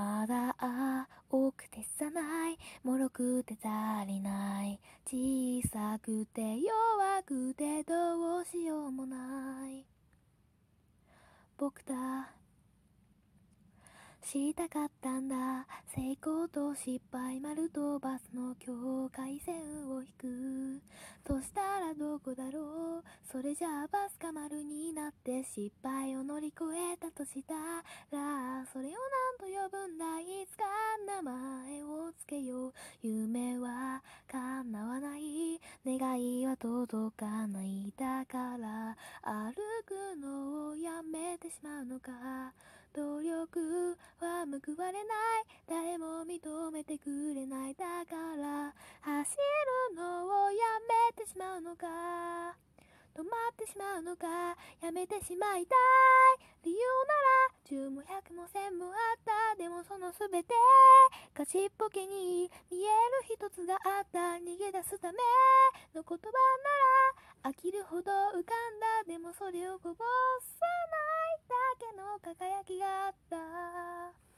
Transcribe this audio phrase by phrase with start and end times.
[0.00, 0.56] まだ
[1.28, 2.58] 青くてさない。
[2.82, 4.80] 脆くて足りない。
[5.04, 9.84] 小さくて弱くてどうしようもない。
[11.58, 12.32] 僕だ。
[14.22, 15.66] したかったんだ。
[15.94, 20.80] 成功と失敗丸とバスの境界線を引く。
[21.26, 23.04] そしたらどこだろう。
[23.30, 29.19] それじゃあバスか丸になって失敗を乗り越えたとしたらそれを何と
[29.62, 30.64] 呼ぶんだいつか
[31.06, 39.52] 名前をつけよう夢は叶わない願いは届かないだから歩
[39.84, 42.10] くのをやめてしまうのか
[42.94, 49.36] 努力は報われない誰も認めてくれないだから走
[49.90, 50.56] るのをや
[51.12, 51.86] めてしまうのか
[53.14, 54.26] 止まってしまうのか
[54.80, 56.78] やめてしまいたい理由
[57.76, 59.29] なら10も100も1000もあった
[59.84, 60.54] その全て。
[61.34, 64.18] かちっぽけに見える一つがあった。
[64.42, 65.18] 逃げ出すため。
[65.94, 66.30] の言葉な
[67.42, 67.50] ら。
[67.50, 69.04] 飽きるほど浮かんだ。
[69.06, 70.04] でもそれをこぼさ
[70.90, 71.00] な
[71.34, 74.29] いだけの輝きがあった。